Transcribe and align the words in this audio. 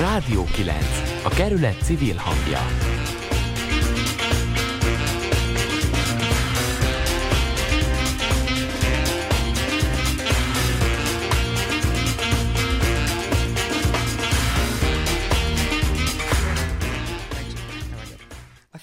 Rádió 0.00 0.46
9. 0.56 0.74
A 1.24 1.28
kerület 1.28 1.82
civil 1.82 2.16
hangja. 2.16 2.99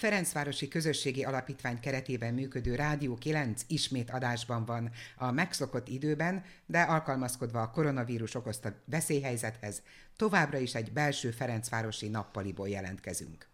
Ferencvárosi 0.08 0.68
Közösségi 0.68 1.24
Alapítvány 1.24 1.80
keretében 1.80 2.34
működő 2.34 2.76
Rádió 2.76 3.16
9 3.16 3.62
ismét 3.68 4.12
adásban 4.12 4.66
van 4.66 4.92
a 5.18 5.32
megszokott 5.32 5.88
időben, 5.88 6.44
de 6.66 6.82
alkalmazkodva 6.82 7.62
a 7.62 7.70
koronavírus 7.70 8.36
okozta 8.36 8.74
veszélyhelyzethez, 8.86 9.82
továbbra 10.16 10.58
is 10.58 10.76
egy 10.76 10.92
belső 10.92 11.32
Ferencvárosi 11.32 12.08
nappaliból 12.08 12.70
jelentkezünk. 12.70 13.48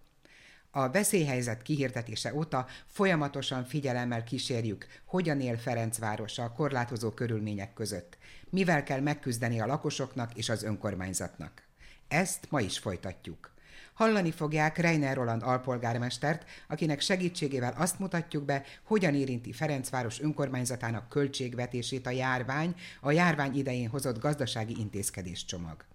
A 0.71 0.89
veszélyhelyzet 0.89 1.61
kihirdetése 1.61 2.33
óta 2.33 2.67
folyamatosan 2.85 3.65
figyelemmel 3.65 4.23
kísérjük, 4.23 4.87
hogyan 5.05 5.41
él 5.41 5.57
Ferencváros 5.57 6.37
a 6.37 6.51
korlátozó 6.51 7.11
körülmények 7.11 7.73
között, 7.73 8.17
mivel 8.49 8.83
kell 8.83 8.99
megküzdeni 8.99 9.59
a 9.59 9.65
lakosoknak 9.65 10.33
és 10.33 10.49
az 10.49 10.63
önkormányzatnak. 10.63 11.63
Ezt 12.07 12.45
ma 12.49 12.61
is 12.61 12.79
folytatjuk. 12.79 13.52
Hallani 13.93 14.31
fogják 14.31 14.77
Reiner 14.77 15.15
Roland 15.15 15.43
alpolgármestert, 15.43 16.45
akinek 16.67 16.99
segítségével 16.99 17.73
azt 17.77 17.99
mutatjuk 17.99 18.43
be, 18.43 18.63
hogyan 18.83 19.15
érinti 19.15 19.53
Ferencváros 19.53 20.21
önkormányzatának 20.21 21.09
költségvetését 21.09 22.07
a 22.07 22.09
járvány, 22.09 22.75
a 23.01 23.11
járvány 23.11 23.55
idején 23.57 23.89
hozott 23.89 24.19
gazdasági 24.19 24.75
intézkedéscsomag. 24.79 25.85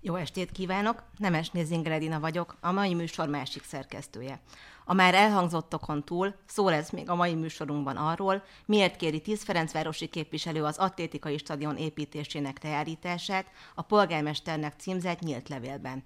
Jó 0.00 0.14
estét 0.14 0.52
kívánok! 0.52 1.02
Nemes 1.18 1.50
Nézingredina 1.50 2.20
vagyok, 2.20 2.56
a 2.60 2.72
mai 2.72 2.94
műsor 2.94 3.28
másik 3.28 3.64
szerkesztője. 3.64 4.40
A 4.84 4.94
már 4.94 5.14
elhangzottokon 5.14 6.04
túl 6.04 6.34
szó 6.46 6.68
lesz 6.68 6.90
még 6.90 7.10
a 7.10 7.14
mai 7.14 7.34
műsorunkban 7.34 7.96
arról, 7.96 8.44
miért 8.66 8.96
kéri 8.96 9.20
10 9.20 9.42
Ferencvárosi 9.42 10.06
képviselő 10.06 10.64
az 10.64 10.76
atlétikai 10.78 11.38
stadion 11.38 11.76
építésének 11.76 12.62
leállítását 12.62 13.46
a 13.74 13.82
polgármesternek 13.82 14.74
címzett 14.78 15.20
nyílt 15.20 15.48
levélben. 15.48 16.04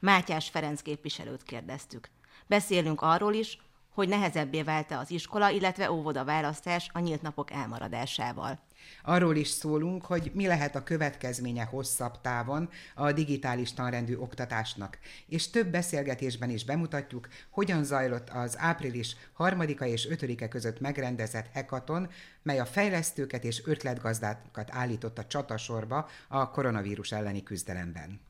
Mátyás 0.00 0.48
Ferenc 0.48 0.82
képviselőt 0.82 1.42
kérdeztük. 1.42 2.08
Beszélünk 2.46 3.00
arról 3.00 3.34
is, 3.34 3.58
hogy 3.90 4.08
nehezebbé 4.08 4.62
vált 4.62 4.90
az 4.90 5.10
iskola, 5.10 5.50
illetve 5.50 5.90
óvoda 5.90 6.24
választás 6.24 6.90
a 6.92 6.98
nyílt 6.98 7.22
napok 7.22 7.50
elmaradásával. 7.50 8.58
Arról 9.02 9.36
is 9.36 9.48
szólunk, 9.48 10.04
hogy 10.04 10.30
mi 10.34 10.46
lehet 10.46 10.76
a 10.76 10.82
következménye 10.82 11.64
hosszabb 11.64 12.20
távon 12.20 12.68
a 12.94 13.12
digitális 13.12 13.72
tanrendű 13.72 14.16
oktatásnak, 14.16 14.98
és 15.26 15.50
több 15.50 15.66
beszélgetésben 15.66 16.50
is 16.50 16.64
bemutatjuk, 16.64 17.28
hogyan 17.50 17.84
zajlott 17.84 18.28
az 18.30 18.58
április 18.58 19.16
3-a 19.38 19.84
és 19.84 20.08
5-e 20.10 20.48
között 20.48 20.80
megrendezett 20.80 21.46
hekaton, 21.52 22.08
mely 22.42 22.58
a 22.58 22.66
fejlesztőket 22.66 23.44
és 23.44 23.62
ötletgazdákat 23.64 24.68
állított 24.72 25.18
a 25.18 25.26
csatasorba 25.26 26.08
a 26.28 26.50
koronavírus 26.50 27.12
elleni 27.12 27.42
küzdelemben. 27.42 28.29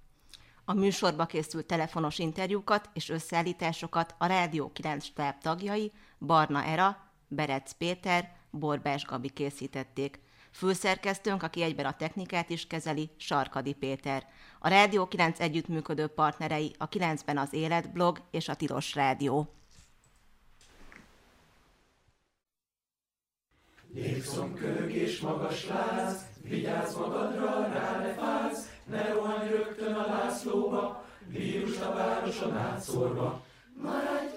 A 0.64 0.72
műsorba 0.72 1.27
készült 1.27 1.66
telefonos 1.66 2.19
interjúkat 2.19 2.91
és 2.92 3.08
összeállításokat 3.08 4.14
a 4.19 4.27
Rádió 4.27 4.72
9 4.72 5.05
stáb 5.05 5.39
tagjai 5.39 5.92
Barna 6.19 6.64
Era, 6.64 6.97
Berec 7.28 7.72
Péter, 7.72 8.36
Borbás 8.50 9.05
Gabi 9.05 9.28
készítették. 9.28 10.20
Főszerkesztőnk, 10.53 11.42
aki 11.42 11.62
egyben 11.62 11.86
a 11.86 11.97
technikát 11.97 12.50
is 12.50 12.66
kezeli, 12.66 13.11
Sarkadi 13.16 13.72
Péter. 13.72 14.27
A 14.58 14.69
Rádió 14.69 15.08
9 15.08 15.41
együttműködő 15.41 16.06
partnerei 16.06 16.75
a 16.78 16.88
9-ben 16.88 17.38
az 17.38 17.53
Életblog 17.53 18.22
és 18.31 18.48
a 18.48 18.55
Tilos 18.55 18.94
Rádió. 18.94 19.55
Légszom, 23.94 24.54
köhög 24.54 24.92
és 24.92 25.21
magas 25.21 25.66
láz, 25.66 26.27
vigyázz 26.42 26.97
magadra, 26.97 27.72
rá 27.72 27.98
ne 27.98 28.15
rohanj 28.15 28.40
rögtön 30.30 30.48
a 30.48 30.60
Lászlóba, 30.70 31.04
vírus 31.26 31.78
a 31.78 31.92
városon 31.94 32.56
átszórva. 32.56 33.42
Maradj 33.74 34.29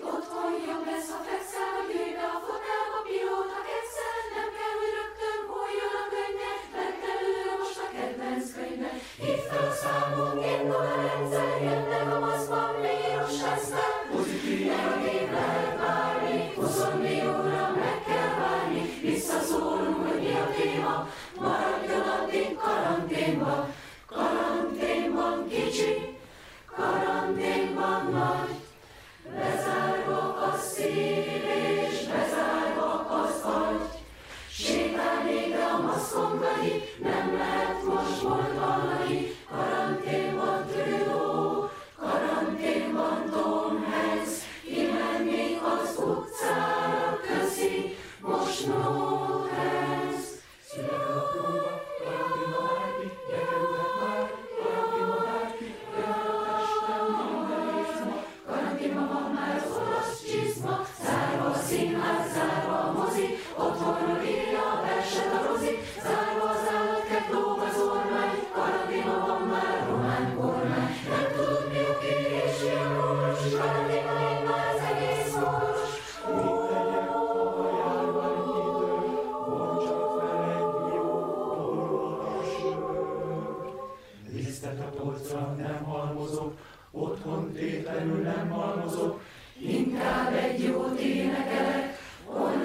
a 84.83 84.95
polcra 84.95 85.55
nem 85.57 85.83
halmozok, 85.83 86.57
otthon 86.91 87.51
tétlenül 87.53 88.21
nem 88.21 88.49
halmozok, 88.49 89.21
Inkább 89.59 90.33
egy 90.33 90.63
jót 90.63 90.99
énekelek, 90.99 91.97
online 92.27 92.62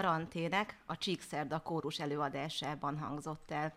karantének 0.00 0.82
a 0.86 0.96
Csíkszerda 0.96 1.60
kórus 1.60 1.98
előadásában 1.98 2.98
hangzott 2.98 3.50
el. 3.50 3.74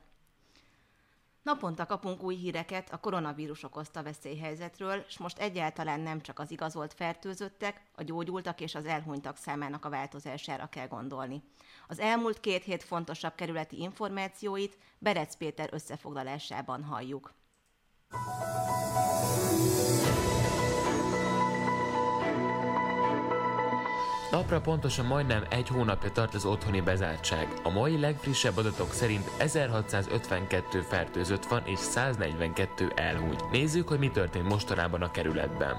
Naponta 1.42 1.86
kapunk 1.86 2.24
új 2.24 2.36
híreket 2.36 2.94
a 2.94 2.98
koronavírus 2.98 3.64
okozta 3.64 4.04
veszélyhelyzetről, 4.04 5.04
és 5.08 5.18
most 5.18 5.40
egyáltalán 5.40 6.00
nem 6.00 6.22
csak 6.22 6.40
az 6.40 6.52
igazolt 6.52 6.94
fertőzöttek, 6.94 7.82
a 7.96 8.04
gyógyultak 8.04 8.62
és 8.62 8.76
az 8.76 8.86
elhunytak 8.86 9.38
számának 9.38 9.86
a 9.86 9.90
változására 9.90 10.68
kell 10.70 10.88
gondolni. 10.88 11.44
Az 11.88 12.00
elmúlt 12.00 12.40
két 12.40 12.64
hét 12.64 12.84
fontosabb 12.84 13.36
kerületi 13.36 13.80
információit 13.80 14.78
Berec 14.98 15.36
Péter 15.36 15.70
összefoglalásában 15.72 16.84
halljuk. 16.84 17.34
Napra 24.34 24.62
pontosan 24.62 25.06
majdnem 25.06 25.44
egy 25.50 25.68
hónapja 25.68 26.12
tart 26.12 26.34
az 26.34 26.46
otthoni 26.46 26.82
bezártság. 26.82 27.48
A 27.64 27.70
mai 27.70 28.00
legfrissebb 28.00 28.58
adatok 28.58 28.94
szerint 28.94 29.30
1652 29.38 30.82
fertőzött 30.82 31.46
van 31.46 31.62
és 31.66 31.80
142 31.80 32.92
elhúgy. 32.96 33.40
Nézzük, 33.52 33.88
hogy 33.88 34.00
mi 34.00 34.10
történt 34.10 34.50
mostanában 34.50 35.02
a 35.02 35.12
kerületben. 35.12 35.76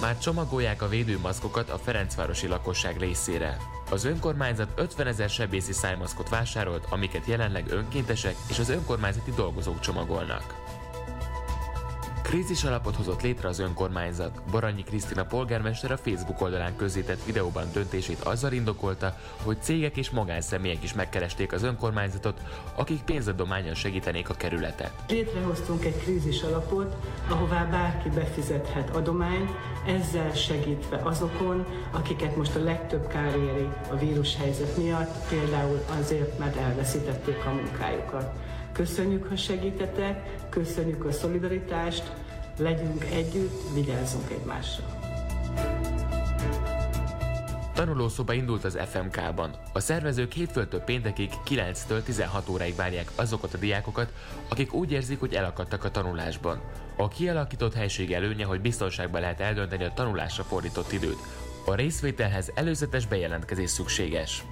Már 0.00 0.18
csomagolják 0.18 0.82
a 0.82 0.88
védőmaszkokat 0.88 1.70
a 1.70 1.78
Ferencvárosi 1.78 2.46
lakosság 2.46 2.98
részére. 2.98 3.56
Az 3.90 4.04
önkormányzat 4.04 4.72
50 4.74 5.06
ezer 5.06 5.28
sebészi 5.28 5.72
szájmaszkot 5.72 6.28
vásárolt, 6.28 6.86
amiket 6.90 7.26
jelenleg 7.26 7.64
önkéntesek 7.70 8.34
és 8.48 8.58
az 8.58 8.68
önkormányzati 8.68 9.30
dolgozók 9.30 9.80
csomagolnak. 9.80 10.61
Krízis 12.32 12.64
alapot 12.64 12.96
hozott 12.96 13.22
létre 13.22 13.48
az 13.48 13.58
önkormányzat. 13.58 14.42
Baranyi 14.50 14.82
Krisztina 14.82 15.24
polgármester 15.24 15.90
a 15.92 15.96
Facebook 15.96 16.40
oldalán 16.40 16.76
közzétett 16.76 17.24
videóban 17.24 17.66
döntését 17.72 18.20
azzal 18.20 18.52
indokolta, 18.52 19.16
hogy 19.42 19.56
cégek 19.60 19.96
és 19.96 20.10
magánszemélyek 20.10 20.82
is 20.82 20.92
megkeresték 20.92 21.52
az 21.52 21.62
önkormányzatot, 21.62 22.40
akik 22.74 23.02
pénzadományon 23.02 23.74
segítenék 23.74 24.28
a 24.28 24.34
kerületet. 24.34 24.92
Létrehoztunk 25.08 25.84
egy 25.84 25.96
krízis 25.96 26.42
alapot, 26.42 26.96
ahová 27.28 27.64
bárki 27.64 28.08
befizethet 28.08 28.96
adományt, 28.96 29.50
ezzel 29.86 30.34
segítve 30.34 30.96
azokon, 30.96 31.66
akiket 31.90 32.36
most 32.36 32.56
a 32.56 32.64
legtöbb 32.64 33.06
kár 33.06 33.36
éri 33.36 33.68
a 33.90 33.96
vírushelyzet 33.96 34.76
miatt, 34.76 35.28
például 35.28 35.84
azért, 36.00 36.38
mert 36.38 36.56
elveszítették 36.56 37.44
a 37.44 37.50
munkájukat. 37.50 38.32
Köszönjük, 38.72 39.28
ha 39.28 39.36
segítetek, 39.36 40.48
köszönjük 40.48 41.04
a 41.04 41.12
szolidaritást, 41.12 42.12
legyünk 42.58 43.04
együtt, 43.04 43.74
vigyázzunk 43.74 44.30
egymásra. 44.30 44.84
Tanulószoba 47.74 48.32
indult 48.32 48.64
az 48.64 48.78
FMK-ban. 48.90 49.50
A 49.72 49.80
szervezők 49.80 50.32
hétfőtől 50.32 50.80
péntekig 50.80 51.30
9-től 51.48 52.02
16 52.02 52.48
óráig 52.48 52.76
várják 52.76 53.10
azokat 53.14 53.54
a 53.54 53.58
diákokat, 53.58 54.12
akik 54.48 54.72
úgy 54.72 54.92
érzik, 54.92 55.20
hogy 55.20 55.34
elakadtak 55.34 55.84
a 55.84 55.90
tanulásban. 55.90 56.60
A 56.96 57.08
kialakított 57.08 57.74
helység 57.74 58.12
előnye, 58.12 58.44
hogy 58.44 58.60
biztonságban 58.60 59.20
lehet 59.20 59.40
eldönteni 59.40 59.84
a 59.84 59.92
tanulásra 59.94 60.42
fordított 60.42 60.92
időt. 60.92 61.18
A 61.66 61.74
részvételhez 61.74 62.50
előzetes 62.54 63.06
bejelentkezés 63.06 63.70
szükséges. 63.70 64.44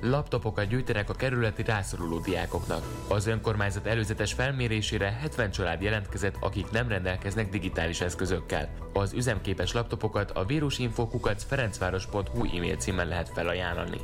Laptopokat 0.00 0.68
gyűjtenek 0.68 1.10
a 1.10 1.14
kerületi 1.14 1.62
rászoruló 1.62 2.18
diákoknak. 2.18 2.82
Az 3.08 3.26
önkormányzat 3.26 3.86
előzetes 3.86 4.32
felmérésére 4.32 5.18
70 5.20 5.50
család 5.50 5.82
jelentkezett, 5.82 6.36
akik 6.40 6.70
nem 6.70 6.88
rendelkeznek 6.88 7.50
digitális 7.50 8.00
eszközökkel. 8.00 8.68
Az 8.92 9.12
üzemképes 9.12 9.72
laptopokat 9.72 10.30
a 10.30 10.44
vírusinfokukat 10.44 11.42
ferencváros.hu 11.42 12.56
e-mail 12.56 12.76
címen 12.76 13.08
lehet 13.08 13.28
felajánlani. 13.28 14.00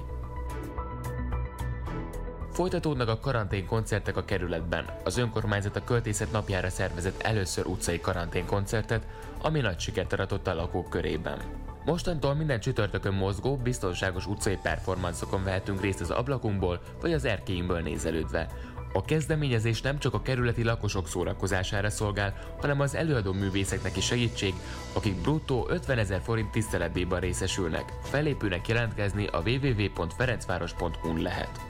Folytatódnak 2.52 3.08
a 3.08 3.20
karanténkoncertek 3.20 4.16
a 4.16 4.24
kerületben. 4.24 4.84
Az 5.04 5.16
önkormányzat 5.16 5.76
a 5.76 5.84
költészet 5.84 6.32
napjára 6.32 6.70
szervezett 6.70 7.22
először 7.22 7.66
utcai 7.66 8.00
karanténkoncertet, 8.00 9.06
ami 9.42 9.60
nagy 9.60 9.78
sikert 9.78 10.12
aratott 10.12 10.46
a 10.46 10.54
lakók 10.54 10.90
körében. 10.90 11.38
Mostantól 11.84 12.34
minden 12.34 12.60
csütörtökön 12.60 13.14
mozgó, 13.14 13.56
biztonságos 13.56 14.26
utcai 14.26 14.58
performanszokon 14.62 15.44
vehetünk 15.44 15.80
részt 15.80 16.00
az 16.00 16.10
ablakunkból 16.10 16.80
vagy 17.00 17.12
az 17.12 17.24
erkéinkből 17.24 17.80
nézelődve. 17.80 18.48
A 18.92 19.04
kezdeményezés 19.04 19.80
nem 19.80 19.98
csak 19.98 20.14
a 20.14 20.22
kerületi 20.22 20.62
lakosok 20.62 21.08
szórakozására 21.08 21.90
szolgál, 21.90 22.34
hanem 22.60 22.80
az 22.80 22.94
előadó 22.94 23.32
művészeknek 23.32 23.96
is 23.96 24.04
segítség, 24.04 24.54
akik 24.92 25.20
bruttó 25.20 25.66
50 25.68 25.98
ezer 25.98 26.20
forint 26.20 26.50
tiszteletdíjban 26.50 27.20
részesülnek. 27.20 27.92
Felépőnek 28.02 28.68
jelentkezni 28.68 29.26
a 29.26 29.42
www.ferencváros.hu-n 29.46 31.22
lehet. 31.22 31.60